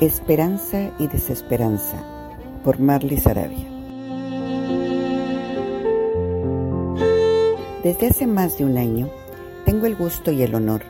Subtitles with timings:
[0.00, 1.96] Esperanza y desesperanza
[2.62, 3.66] por Marley Sarabia.
[7.82, 9.10] Desde hace más de un año
[9.64, 10.82] tengo el gusto y el honor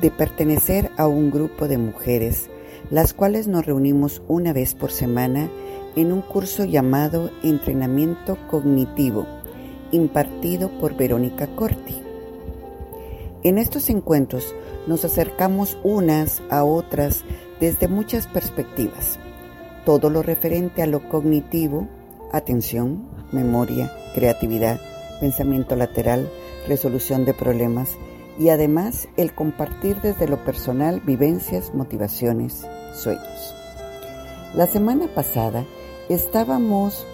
[0.00, 2.50] de pertenecer a un grupo de mujeres
[2.90, 5.48] las cuales nos reunimos una vez por semana
[5.94, 9.28] en un curso llamado Entrenamiento Cognitivo
[9.92, 12.02] impartido por Verónica Corti.
[13.44, 14.56] En estos encuentros
[14.88, 17.24] nos acercamos unas a otras
[17.60, 19.18] desde muchas perspectivas.
[19.84, 21.88] Todo lo referente a lo cognitivo,
[22.32, 24.80] atención, memoria, creatividad,
[25.20, 26.28] pensamiento lateral,
[26.66, 27.96] resolución de problemas
[28.38, 33.54] y además el compartir desde lo personal vivencias, motivaciones, sueños.
[34.54, 35.64] La semana pasada
[36.08, 37.06] estábamos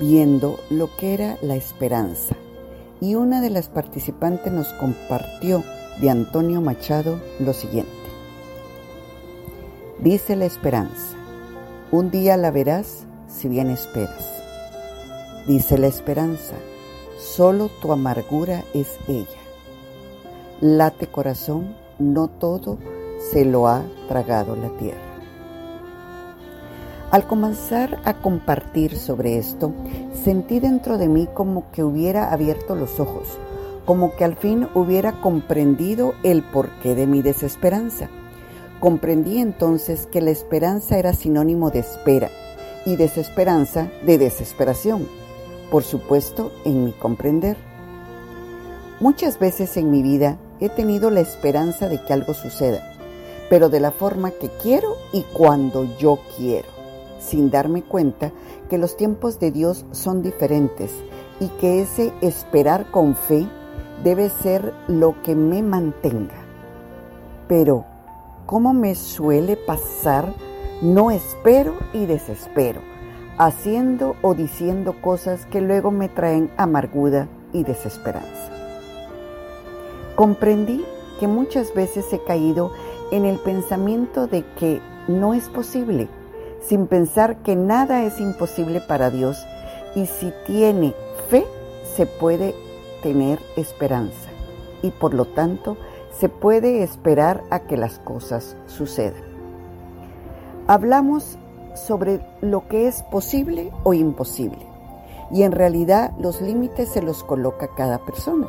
[0.00, 2.34] viendo lo que era la esperanza
[3.00, 5.62] y una de las participantes nos compartió
[6.00, 7.99] de Antonio Machado lo siguiente.
[10.02, 11.14] Dice la esperanza,
[11.92, 14.42] un día la verás si bien esperas.
[15.46, 16.54] Dice la esperanza,
[17.18, 19.26] solo tu amargura es ella.
[20.62, 22.78] Late corazón, no todo
[23.30, 24.98] se lo ha tragado la tierra.
[27.10, 29.74] Al comenzar a compartir sobre esto,
[30.14, 33.28] sentí dentro de mí como que hubiera abierto los ojos,
[33.84, 38.08] como que al fin hubiera comprendido el porqué de mi desesperanza.
[38.80, 42.30] Comprendí entonces que la esperanza era sinónimo de espera
[42.86, 45.06] y desesperanza de desesperación,
[45.70, 47.56] por supuesto en mi comprender.
[48.98, 52.94] Muchas veces en mi vida he tenido la esperanza de que algo suceda,
[53.48, 56.80] pero de la forma que quiero y cuando yo quiero
[57.20, 58.32] sin darme cuenta
[58.68, 60.90] que los tiempos de Dios son diferentes
[61.38, 63.46] y que ese esperar con fe
[64.02, 66.44] debe ser lo que me mantenga.
[67.46, 67.84] Pero,
[68.46, 70.34] ¿cómo me suele pasar?
[70.82, 72.80] No espero y desespero,
[73.38, 78.50] haciendo o diciendo cosas que luego me traen amargura y desesperanza.
[80.16, 80.84] Comprendí
[81.18, 82.72] que muchas veces he caído
[83.10, 86.08] en el pensamiento de que no es posible
[86.60, 89.38] sin pensar que nada es imposible para Dios
[89.94, 90.94] y si tiene
[91.28, 91.46] fe
[91.96, 92.54] se puede
[93.02, 94.30] tener esperanza
[94.82, 95.76] y por lo tanto
[96.18, 99.22] se puede esperar a que las cosas sucedan.
[100.66, 101.38] Hablamos
[101.74, 104.70] sobre lo que es posible o imposible
[105.30, 108.48] y en realidad los límites se los coloca cada persona.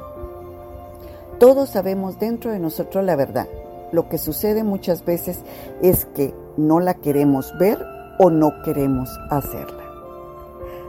[1.39, 3.47] Todos sabemos dentro de nosotros la verdad.
[3.91, 5.43] Lo que sucede muchas veces
[5.81, 7.83] es que no la queremos ver
[8.19, 9.81] o no queremos hacerla.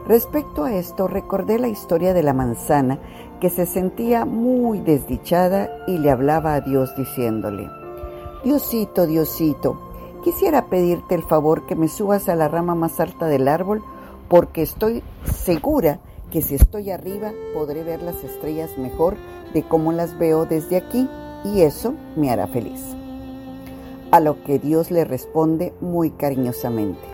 [0.07, 2.99] Respecto a esto, recordé la historia de la manzana
[3.43, 7.69] que se sentía muy desdichada y le hablaba a Dios diciéndole,
[8.45, 9.81] Diosito, Diosito,
[10.23, 13.83] quisiera pedirte el favor que me subas a la rama más alta del árbol
[14.29, 15.99] porque estoy segura
[16.31, 19.17] que si estoy arriba podré ver las estrellas mejor
[19.53, 21.09] de cómo las veo desde aquí
[21.45, 22.95] y eso me hará feliz.
[24.13, 27.09] A lo que Dios le responde muy cariñosamente,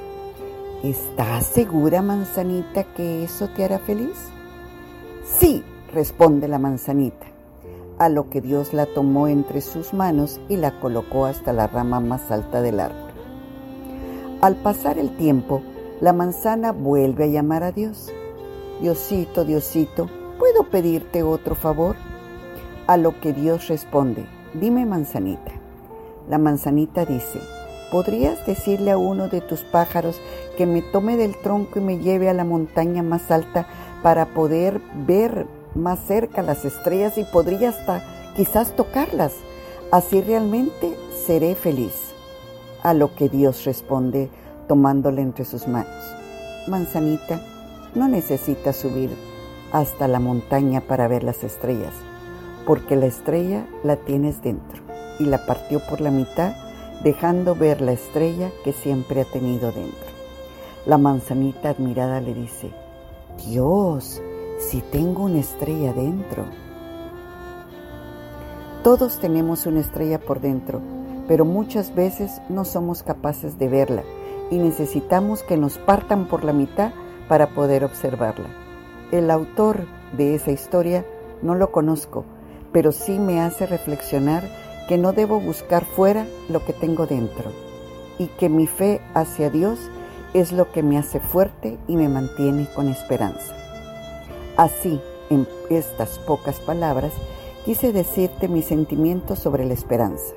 [0.83, 4.19] ¿Estás segura, manzanita, que eso te hará feliz?
[5.25, 7.27] Sí, responde la manzanita,
[7.99, 12.01] a lo que Dios la tomó entre sus manos y la colocó hasta la rama
[12.01, 13.11] más alta del árbol.
[14.41, 15.63] Al pasar el tiempo,
[16.01, 18.13] la manzana vuelve a llamar a Dios.
[18.81, 21.97] Diosito, Diosito, ¿puedo pedirte otro favor?
[22.87, 25.53] A lo que Dios responde, dime manzanita.
[26.29, 27.41] La manzanita dice,
[27.91, 30.21] ¿podrías decirle a uno de tus pájaros
[30.57, 33.67] que me tome del tronco y me lleve a la montaña más alta
[34.03, 38.03] para poder ver más cerca las estrellas y podría hasta
[38.37, 39.33] quizás tocarlas?
[39.91, 40.97] Así realmente
[41.27, 41.95] seré feliz.
[42.83, 44.31] A lo que Dios responde
[44.69, 46.15] tomándole entre sus manos.
[46.69, 47.41] Manzanita,
[47.95, 49.11] no necesitas subir
[49.73, 51.95] hasta la montaña para ver las estrellas,
[52.67, 54.83] porque la estrella la tienes dentro
[55.19, 56.53] y la partió por la mitad
[57.03, 60.09] dejando ver la estrella que siempre ha tenido dentro.
[60.87, 62.71] La manzanita admirada le dice,
[63.47, 64.23] Dios,
[64.59, 66.45] si tengo una estrella dentro.
[68.83, 70.81] Todos tenemos una estrella por dentro,
[71.29, 74.03] pero muchas veces no somos capaces de verla
[74.51, 76.93] y necesitamos que nos partan por la mitad
[77.29, 78.49] para poder observarla.
[79.13, 81.05] El autor de esa historia
[81.41, 82.25] no lo conozco,
[82.73, 84.43] pero sí me hace reflexionar
[84.89, 87.53] que no debo buscar fuera lo que tengo dentro
[88.19, 89.79] y que mi fe hacia Dios
[90.35, 93.58] es lo que me hace fuerte y me mantiene con esperanza.
[94.59, 95.01] Así,
[95.31, 97.15] en estas pocas palabras,
[97.65, 100.35] quise decirte mis sentimientos sobre la esperanza.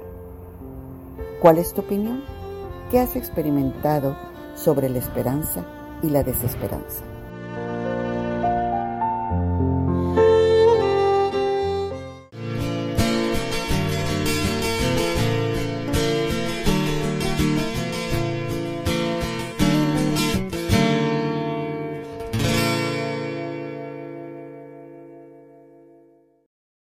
[1.41, 2.23] ¿Cuál es tu opinión?
[2.91, 4.17] ¿qué has experimentado
[4.53, 5.63] sobre la esperanza
[6.03, 7.10] y la desesperanza?